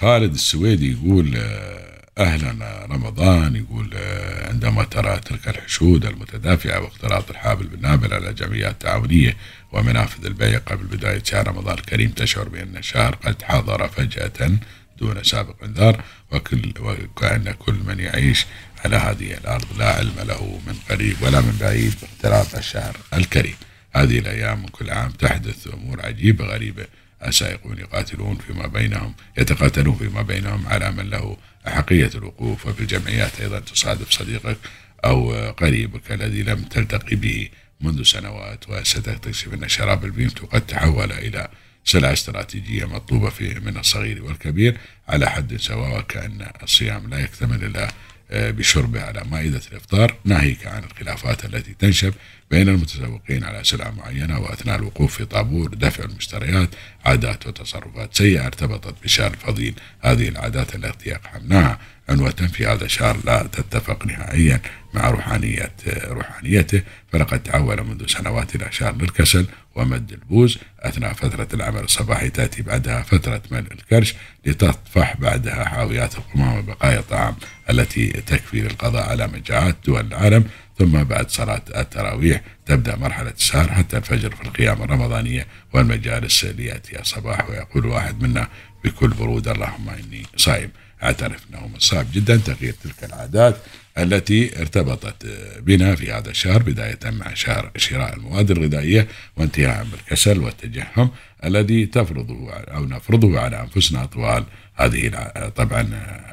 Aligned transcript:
خالد 0.00 0.34
السويدي 0.34 0.92
يقول 0.92 1.36
آه، 1.36 2.08
أهلا 2.18 2.86
رمضان 2.90 3.56
يقول 3.56 3.90
آه، 3.94 4.48
عندما 4.48 4.84
ترى 4.84 5.20
تلك 5.20 5.48
الحشود 5.48 6.06
المتدافعة 6.06 6.80
واختلاط 6.80 7.30
الحابل 7.30 7.66
بالنابل 7.66 8.14
على 8.14 8.32
جمعيات 8.32 8.80
تعاونية 8.80 9.36
ومنافذ 9.72 10.26
البيع 10.26 10.58
قبل 10.58 10.84
بداية 10.84 11.22
شهر 11.24 11.48
رمضان 11.48 11.78
الكريم 11.78 12.10
تشعر 12.10 12.48
بأن 12.48 12.76
الشهر 12.76 13.14
قد 13.14 13.42
حضر 13.42 13.88
فجأة 13.88 14.50
دون 14.98 15.22
سابق 15.24 15.64
انذار 15.64 16.04
وكل 16.32 16.72
وكأن 16.80 17.54
كل 17.58 17.74
من 17.86 18.00
يعيش 18.00 18.46
على 18.84 18.96
هذه 18.96 19.34
الأرض 19.34 19.78
لا 19.78 19.92
علم 19.92 20.14
له 20.18 20.60
من 20.66 20.74
قريب 20.90 21.16
ولا 21.22 21.40
من 21.40 21.56
بعيد 21.60 21.94
باختلاط 22.02 22.54
الشهر 22.54 22.96
الكريم. 23.14 23.56
هذه 23.94 24.18
الأيام 24.18 24.62
من 24.62 24.68
كل 24.68 24.90
عام 24.90 25.10
تحدث 25.10 25.68
أمور 25.74 26.06
عجيبة 26.06 26.44
غريبة 26.44 26.86
السائقون 27.26 27.78
يقاتلون 27.78 28.38
فيما 28.46 28.66
بينهم 28.66 29.14
يتقاتلون 29.38 29.96
فيما 29.96 30.22
بينهم 30.22 30.68
على 30.68 30.92
من 30.92 31.10
له 31.10 31.36
أحقية 31.68 32.10
الوقوف 32.14 32.66
وفي 32.66 32.80
الجمعيات 32.80 33.40
أيضا 33.40 33.60
تصادف 33.60 34.10
صديقك 34.10 34.56
أو 35.04 35.50
قريبك 35.50 36.12
الذي 36.12 36.42
لم 36.42 36.62
تلتقي 36.62 37.16
به 37.16 37.48
منذ 37.80 38.02
سنوات 38.02 38.68
وستكتشف 38.68 39.54
أن 39.54 39.68
شراب 39.68 40.04
البيمتو 40.04 40.46
قد 40.46 40.66
تحول 40.66 41.12
إلى 41.12 41.48
سلعة 41.84 42.12
استراتيجية 42.12 42.84
مطلوبة 42.84 43.30
في 43.30 43.60
من 43.60 43.76
الصغير 43.76 44.24
والكبير. 44.24 44.76
على 45.08 45.30
حد 45.30 45.56
سواء 45.56 45.98
وكأن 45.98 46.46
الصيام 46.62 47.10
لا 47.10 47.18
يكتمل 47.18 47.64
إلا 47.64 47.90
بشربه 48.30 49.00
على 49.00 49.22
مائدة 49.30 49.60
الإفطار 49.72 50.14
ناهيك 50.24 50.66
عن 50.66 50.84
الخلافات 50.84 51.44
التي 51.44 51.74
تنشب 51.78 52.14
بين 52.50 52.68
المتسوقين 52.68 53.44
على 53.44 53.64
سلعة 53.64 53.90
معينة 53.90 54.40
وأثناء 54.40 54.76
الوقوف 54.76 55.16
في 55.16 55.24
طابور 55.24 55.74
دفع 55.74 56.04
المشتريات 56.04 56.68
عادات 57.04 57.46
وتصرفات 57.46 58.16
سيئة 58.16 58.46
ارتبطت 58.46 58.94
بشهر 59.04 59.30
الفضيل 59.30 59.74
هذه 60.00 60.28
العادات 60.28 60.74
التي 60.74 61.10
يقحمناها 61.10 61.78
عنوة 62.08 62.30
في 62.30 62.66
هذا 62.66 62.84
الشهر 62.84 63.16
لا 63.24 63.42
تتفق 63.52 64.06
نهائيا. 64.06 64.60
مع 64.94 65.10
روحانية 65.10 65.72
روحانيته 66.04 66.82
فلقد 67.12 67.42
تعول 67.42 67.84
منذ 67.84 68.06
سنوات 68.06 68.54
إلى 68.54 68.68
شهر 68.70 68.94
للكسل 68.96 69.46
ومد 69.74 70.12
البوز 70.12 70.58
أثناء 70.80 71.12
فترة 71.12 71.48
العمل 71.54 71.80
الصباحي 71.80 72.30
تأتي 72.30 72.62
بعدها 72.62 73.02
فترة 73.02 73.42
ملء 73.50 73.72
الكرش 73.72 74.14
لتطفح 74.46 75.16
بعدها 75.16 75.64
حاويات 75.64 76.14
القمام 76.14 76.58
وبقايا 76.58 76.98
الطعام 76.98 77.36
التي 77.70 78.06
تكفي 78.06 78.60
للقضاء 78.60 79.08
على 79.08 79.26
مجاعات 79.26 79.76
دول 79.86 80.06
العالم. 80.06 80.44
ثم 80.78 81.04
بعد 81.04 81.30
صلاة 81.30 81.62
التراويح 81.76 82.40
تبدأ 82.66 82.96
مرحلة 82.96 83.30
السهر 83.30 83.72
حتى 83.72 83.96
الفجر 83.96 84.34
في 84.34 84.42
القيام 84.42 84.82
الرمضانية 84.82 85.46
والمجالس 85.72 86.44
ليأتي 86.44 87.00
الصباح. 87.00 87.50
ويقول 87.50 87.86
واحد 87.86 88.22
منا 88.22 88.48
بكل 88.84 89.08
برود 89.08 89.48
اللهم 89.48 89.88
إني 89.88 90.26
صائم. 90.36 90.70
اعترف 91.02 91.40
من 91.50 91.78
صعب 91.78 92.06
جدا. 92.12 92.36
تغيير 92.36 92.74
تلك 92.84 93.04
العادات. 93.04 93.56
التي 93.98 94.60
ارتبطت 94.60 95.26
بنا 95.60 95.94
في 95.94 96.12
هذا 96.12 96.30
الشهر 96.30 96.62
بداية 96.62 96.98
مع 97.04 97.34
شهر 97.34 97.70
شراء 97.76 98.16
المواد 98.16 98.50
الغذائية 98.50 99.08
وانتهاء 99.36 99.86
بالكسل 99.92 100.38
والتجهم 100.38 101.10
الذي 101.44 101.86
تفرضه 101.86 102.50
أو 102.52 102.84
نفرضه 102.84 103.40
على 103.40 103.60
أنفسنا 103.60 104.04
طوال 104.04 104.44
هذه 104.78 105.08
طبعا 105.56 105.88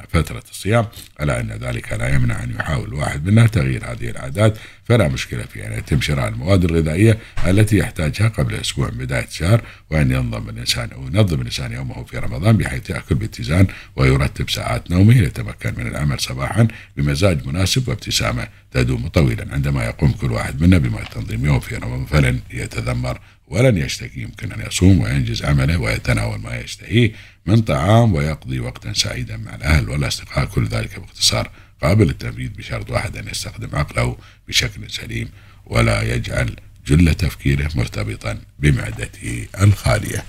فترة 0.08 0.42
الصيام 0.50 0.86
ألا 1.20 1.40
أن 1.40 1.52
ذلك 1.52 1.92
لا 1.92 2.14
يمنع 2.14 2.42
أن 2.42 2.50
يحاول 2.50 2.94
واحد 2.94 3.26
منا 3.26 3.46
تغيير 3.46 3.92
هذه 3.92 4.10
العادات 4.10 4.58
فلا 4.84 5.08
مشكلة 5.08 5.42
في 5.42 5.66
أن 5.66 5.72
يتم 5.72 6.00
شراء 6.00 6.28
المواد 6.28 6.64
الغذائية 6.64 7.18
التي 7.46 7.78
يحتاجها 7.78 8.28
قبل 8.28 8.54
أسبوع 8.54 8.90
من 8.90 8.98
بداية 8.98 9.24
الشهر 9.24 9.62
وأن 9.90 10.10
ينظم 10.10 10.48
الإنسان 10.48 10.90
أو 10.92 11.06
ينظم 11.06 11.40
الإنسان 11.40 11.72
يومه 11.72 12.04
في 12.04 12.18
رمضان 12.18 12.56
بحيث 12.56 12.90
يأكل 12.90 13.14
باتزان 13.14 13.66
ويرتب 13.96 14.50
ساعات 14.50 14.90
نومه 14.90 15.14
ليتمكن 15.14 15.74
من 15.76 15.86
العمل 15.86 16.20
صباحا 16.20 16.68
بمزاج 16.96 17.46
مناسب 17.46 17.88
وابتسامة 17.88 18.48
تدوم 18.70 19.08
طويلا. 19.08 19.46
عندما 19.52 19.84
يقوم 19.84 20.12
كل 20.12 20.32
واحد 20.32 20.62
منا 20.62 20.78
بما 20.78 21.04
تنظيم 21.14 21.46
يوم 21.46 21.60
في 21.60 21.76
رمضان 21.76 22.04
فلن 22.04 22.40
يتذمر 22.50 23.18
ولن 23.48 23.76
يشتكي 23.76 24.20
يمكن 24.20 24.52
أن 24.52 24.66
يصوم 24.66 25.00
وينجز 25.00 25.44
عمله 25.44 25.76
ويتناول 25.78 26.40
ما 26.40 26.56
يشتهيه 26.56 27.12
من 27.46 27.60
طعام 27.60 28.14
ويقضي 28.14 28.60
وقتا 28.60 28.92
سعيدا 28.92 29.36
مع 29.36 29.54
الأهل 29.54 29.88
والأصدقاء 29.88 30.44
كل 30.44 30.66
ذلك 30.66 31.00
باختصار 31.00 31.50
قابل 31.82 32.06
للتنفيذ 32.06 32.48
بشرط 32.48 32.90
واحد 32.90 33.16
أن 33.16 33.28
يستخدم 33.28 33.76
عقله 33.76 34.18
بشكل 34.48 34.90
سليم 34.90 35.28
ولا 35.66 36.14
يجعل 36.14 36.56
جل 36.86 37.14
تفكيره 37.14 37.70
مرتبطا 37.74 38.38
بمعدته 38.58 39.46
الخالية. 39.60 40.24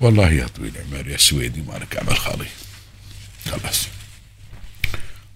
والله 0.00 0.30
يا 0.30 0.46
طويل 0.46 0.72
العمر 0.76 1.08
يا 1.08 1.16
سويدي 1.16 1.62
مالك 1.62 1.98
عمل 1.98 2.16
خالي. 2.16 2.46
خلاص. 3.50 3.88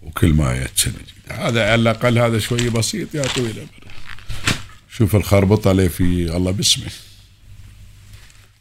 وكل 0.02 0.32
ما 0.32 0.62
يتسنج 0.62 0.94
هذا 1.30 1.62
على 1.62 1.74
الأقل 1.74 2.18
هذا 2.18 2.38
شوي 2.38 2.70
بسيط 2.70 3.14
يا 3.14 3.22
طويل 3.22 3.50
العمر. 3.50 3.83
شوف 4.96 5.16
الخربطة 5.16 5.70
اللي 5.70 5.88
في 5.88 6.36
الله 6.36 6.50
باسمه. 6.50 6.90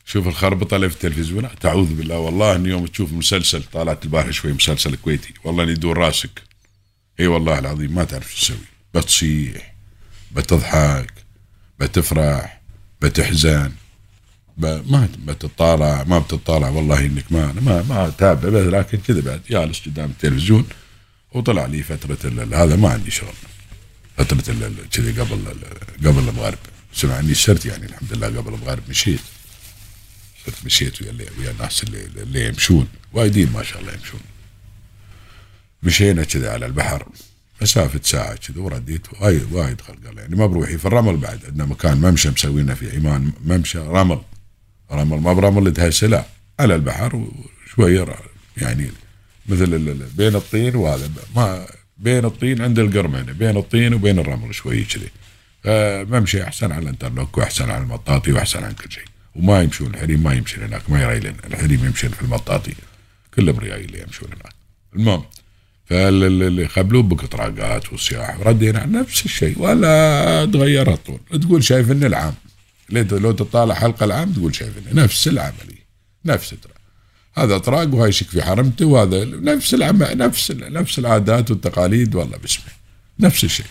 شوف 0.05 0.27
الخربطة 0.27 0.75
اللي 0.75 0.89
في 0.89 0.95
التلفزيون. 0.95 1.49
تعوذ 1.59 1.93
بالله 1.93 2.17
والله 2.17 2.55
ان 2.55 2.65
يوم 2.65 2.85
تشوف 2.87 3.13
مسلسل 3.13 3.63
طالعت 3.63 4.05
البارحة 4.05 4.31
شوي 4.31 4.53
مسلسل 4.53 4.95
كويتي. 4.95 5.33
والله 5.43 5.63
يدور 5.63 5.97
راسك. 5.97 6.41
إي 7.19 7.27
والله 7.27 7.59
العظيم 7.59 7.95
ما 7.95 8.03
تعرف 8.03 8.35
شو 8.35 8.41
تسوي. 8.41 8.57
بتصيح 8.93 9.73
بتضحك 10.31 11.13
بتفرح 11.79 12.61
بتحزن 13.01 13.71
ما 14.57 15.09
بتطالع 15.27 16.03
ما 16.03 16.19
بتطالع 16.19 16.69
والله 16.69 16.99
إنك 16.99 17.31
ما 17.31 17.53
ما 17.61 17.83
ما 17.83 18.09
تابع 18.17 18.49
لكن 18.49 18.97
كذا 18.97 19.21
بعد 19.21 19.41
جالس 19.49 19.85
قدام 19.85 20.09
التلفزيون 20.09 20.65
وطلع 21.31 21.65
لي 21.65 21.83
فترة 21.83 22.47
هذا 22.53 22.75
ما 22.75 22.89
عندي 22.89 23.11
شغل. 23.11 23.33
فترة 24.17 24.71
كذي 24.91 25.21
قبل 25.21 25.55
قبل 26.05 26.29
المغرب 26.29 26.57
سمع 26.93 27.19
اني 27.19 27.33
سرت 27.33 27.65
يعني 27.65 27.85
الحمد 27.85 28.13
لله 28.13 28.27
قبل 28.27 28.53
المغرب 28.53 28.83
مشيت. 28.89 29.19
صرت 30.45 30.65
مشيت 30.65 31.01
ويا 31.01 31.29
ويا 31.39 31.51
الناس 31.51 31.83
اللي, 31.83 32.05
اللي 32.05 32.47
يمشون. 32.47 32.87
وايدين 33.13 33.51
ما 33.51 33.63
شاء 33.63 33.81
الله 33.81 33.93
يمشون. 33.93 34.19
مشينا 35.83 36.23
كذا 36.23 36.53
على 36.53 36.65
البحر. 36.65 37.07
مسافة 37.61 37.99
ساعة 38.03 38.35
كذا 38.35 38.59
ورديت. 38.59 39.13
وايد 39.21 39.53
وايد 39.53 39.81
خلق 39.81 39.97
يعني 40.15 40.35
ما 40.35 40.45
بروحي 40.45 40.77
في 40.77 40.85
الرمل 40.85 41.17
بعد. 41.17 41.45
عندنا 41.45 41.65
مكان 41.65 41.97
ممشى 41.97 42.29
مسوينا 42.29 42.75
في 42.75 42.95
عمان 42.97 43.31
ممشى 43.45 43.77
رمل. 43.77 44.21
رمل 44.91 45.17
ما 45.17 45.33
برمل 45.33 45.73
لا 46.01 46.25
على 46.59 46.75
البحر 46.75 47.15
وشوية 47.15 48.15
يعني 48.57 48.91
مثل 49.49 50.09
بين 50.17 50.35
الطين 50.35 50.75
وهذا. 50.75 51.09
ما 51.35 51.67
بين 52.03 52.25
الطين 52.25 52.61
عند 52.61 52.79
القرمنة 52.79 53.31
بين 53.31 53.57
الطين 53.57 53.93
وبين 53.93 54.19
الرمل 54.19 54.55
شوي 54.55 54.83
كذي. 54.83 55.09
فممشي 55.63 56.43
أحسن 56.43 56.71
على 56.71 56.83
الأنترلوك 56.83 57.37
وأحسن 57.37 57.71
على 57.71 57.83
المطاطي 57.83 58.31
وأحسن 58.31 58.63
عن 58.63 58.71
كل 58.71 58.91
شيء. 58.91 59.05
وما 59.35 59.61
يمشون 59.61 59.87
الحريم 59.87 60.23
ما 60.23 60.33
يمشي 60.33 60.61
هناك 60.61 60.89
ما 60.89 61.01
يرايلن 61.01 61.35
الحريم 61.45 61.85
يمشي 61.85 62.09
في 62.09 62.21
المطاطي. 62.21 62.73
كلهم 63.35 63.59
اللي 63.59 64.01
يمشون 64.01 64.27
هناك. 64.27 64.53
المهم 64.95 65.23
فاللي 65.85 66.67
خبلوه 66.67 67.03
بقطراقات 67.03 67.93
وصياح 67.93 68.37
ردينا 68.39 68.85
نفس 68.85 69.25
الشيء 69.25 69.59
ولا 69.59 70.45
تغير 70.53 70.93
الطول. 70.93 71.19
تقول 71.41 71.63
شايفني 71.63 72.05
العام. 72.05 72.33
لو 72.89 73.31
تطالع 73.31 73.75
حلقة 73.75 74.03
العام 74.03 74.33
تقول 74.33 74.55
شايفني 74.55 75.01
نفس 75.03 75.27
العملية 75.27 75.83
نفس 76.25 76.49
ترى 76.49 76.73
هذا 77.37 77.57
طراق 77.57 77.93
وهاي 77.93 78.09
يشك 78.09 78.27
في 78.27 78.41
حرمته 78.41 78.85
وهذا 78.85 79.25
نفس 79.25 79.73
العمل 79.73 80.17
نفس 80.17 80.51
نفس 80.51 80.99
العادات 80.99 81.51
والتقاليد 81.51 82.15
والله 82.15 82.37
باسمه 82.37 82.65
نفس 83.19 83.43
الشيء. 83.43 83.65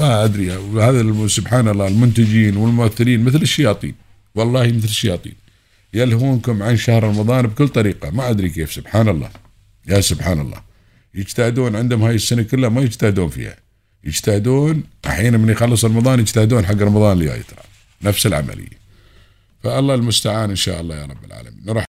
ما 0.00 0.24
أدري 0.24 0.56
وهذا 0.56 1.28
سبحان 1.28 1.68
الله 1.68 1.88
المنتجين 1.88 2.56
والممثلين 2.56 3.24
مثل 3.24 3.42
الشياطين 3.42 3.94
والله 4.34 4.66
مثل 4.66 4.84
الشياطين. 4.84 5.34
يلهونكم 5.94 6.62
عن 6.62 6.76
شهر 6.76 7.04
رمضان 7.04 7.46
بكل 7.46 7.68
طريقة 7.68 8.10
ما 8.10 8.30
أدري 8.30 8.48
كيف 8.48 8.72
سبحان 8.72 9.08
الله. 9.08 9.30
يا 9.88 10.00
سبحان 10.00 10.40
الله. 10.40 10.62
يجتهدون 11.14 11.76
عندهم 11.76 12.02
هاي 12.02 12.14
السنة 12.14 12.42
كلها 12.42 12.68
ما 12.68 12.80
يجتهدون 12.80 13.28
فيها. 13.28 13.56
يجتهدون 14.04 14.82
الحين 15.04 15.40
من 15.40 15.48
يخلص 15.48 15.84
رمضان 15.84 16.20
يجتهدون 16.20 16.66
حق 16.66 16.74
رمضان 16.74 17.12
اللي 17.12 17.24
جاي 17.24 17.42
ترى. 17.42 17.62
نفس 18.02 18.26
العملية. 18.26 18.78
فالله 19.62 19.94
المستعان 19.94 20.50
إن 20.50 20.56
شاء 20.56 20.80
الله 20.80 20.96
يا 20.96 21.04
رب 21.04 21.24
العالمين. 21.24 21.62
نروح 21.66 21.86